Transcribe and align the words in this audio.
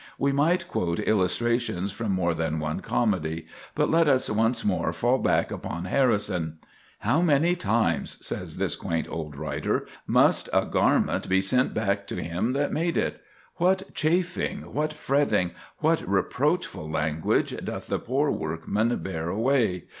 We 0.17 0.31
might 0.31 0.67
quote 0.67 0.97
illustrations 0.99 1.91
from 1.91 2.11
more 2.11 2.33
than 2.33 2.57
one 2.57 2.79
comedy; 2.79 3.45
but 3.75 3.87
let 3.87 4.07
us 4.07 4.31
once 4.31 4.65
more 4.65 4.91
fall 4.93 5.19
back 5.19 5.51
upon 5.51 5.85
Harrison. 5.85 6.57
"How 7.01 7.21
many 7.21 7.55
times," 7.55 8.17
says 8.19 8.57
this 8.57 8.75
quaint 8.75 9.07
old 9.07 9.35
writer, 9.35 9.85
"must 10.07 10.49
a 10.51 10.65
garment 10.65 11.29
be 11.29 11.39
sent 11.39 11.75
back 11.75 12.07
to 12.07 12.15
him 12.19 12.53
that 12.53 12.73
made 12.73 12.97
it? 12.97 13.21
What 13.57 13.93
chafing, 13.93 14.73
what 14.73 14.91
fretting, 14.91 15.51
what 15.81 16.01
reproachful 16.09 16.89
language 16.89 17.55
doth 17.63 17.85
the 17.85 17.99
poor 17.99 18.31
workman 18.31 18.95
bear 19.03 19.29
away.... 19.29 19.83